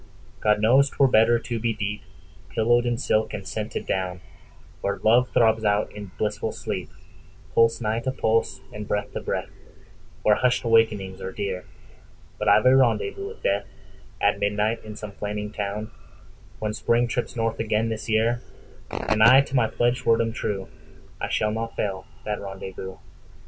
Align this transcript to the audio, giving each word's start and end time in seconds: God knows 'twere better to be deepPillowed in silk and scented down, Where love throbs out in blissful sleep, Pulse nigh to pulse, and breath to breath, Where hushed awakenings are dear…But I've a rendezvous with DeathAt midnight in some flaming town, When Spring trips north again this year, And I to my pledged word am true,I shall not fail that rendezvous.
God 0.39 0.59
knows 0.59 0.89
'twere 0.89 1.07
better 1.07 1.37
to 1.37 1.59
be 1.59 1.75
deepPillowed 1.77 2.85
in 2.87 2.97
silk 2.97 3.35
and 3.35 3.47
scented 3.47 3.85
down, 3.85 4.19
Where 4.81 4.97
love 4.97 5.29
throbs 5.29 5.63
out 5.63 5.91
in 5.91 6.07
blissful 6.17 6.51
sleep, 6.53 6.89
Pulse 7.53 7.79
nigh 7.81 7.99
to 7.99 8.11
pulse, 8.11 8.61
and 8.73 8.87
breath 8.87 9.13
to 9.13 9.21
breath, 9.21 9.51
Where 10.23 10.33
hushed 10.33 10.63
awakenings 10.63 11.21
are 11.21 11.31
dear…But 11.31 12.47
I've 12.49 12.65
a 12.65 12.75
rendezvous 12.75 13.27
with 13.27 13.43
DeathAt 13.43 14.39
midnight 14.39 14.83
in 14.83 14.95
some 14.95 15.11
flaming 15.11 15.51
town, 15.51 15.91
When 16.57 16.73
Spring 16.73 17.07
trips 17.07 17.35
north 17.35 17.59
again 17.59 17.89
this 17.89 18.09
year, 18.09 18.41
And 18.89 19.21
I 19.21 19.41
to 19.41 19.55
my 19.55 19.67
pledged 19.67 20.03
word 20.05 20.19
am 20.19 20.33
true,I 20.33 21.29
shall 21.29 21.51
not 21.51 21.75
fail 21.75 22.07
that 22.25 22.41
rendezvous. 22.41 22.95